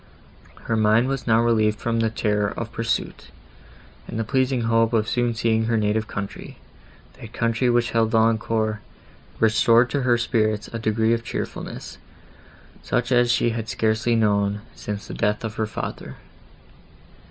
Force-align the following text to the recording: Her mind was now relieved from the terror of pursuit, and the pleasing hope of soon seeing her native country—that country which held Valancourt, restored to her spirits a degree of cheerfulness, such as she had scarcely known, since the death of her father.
Her 0.63 0.75
mind 0.75 1.07
was 1.07 1.27
now 1.27 1.43
relieved 1.43 1.79
from 1.79 1.99
the 1.99 2.09
terror 2.09 2.47
of 2.57 2.71
pursuit, 2.71 3.27
and 4.07 4.17
the 4.17 4.23
pleasing 4.23 4.61
hope 4.61 4.93
of 4.93 5.07
soon 5.07 5.35
seeing 5.35 5.65
her 5.65 5.77
native 5.77 6.07
country—that 6.07 7.33
country 7.33 7.69
which 7.69 7.91
held 7.91 8.09
Valancourt, 8.09 8.79
restored 9.39 9.91
to 9.91 10.01
her 10.01 10.17
spirits 10.17 10.67
a 10.73 10.79
degree 10.79 11.13
of 11.13 11.23
cheerfulness, 11.23 11.99
such 12.81 13.11
as 13.11 13.31
she 13.31 13.51
had 13.51 13.69
scarcely 13.69 14.15
known, 14.15 14.61
since 14.73 15.05
the 15.05 15.13
death 15.13 15.43
of 15.43 15.57
her 15.57 15.67
father. 15.67 16.15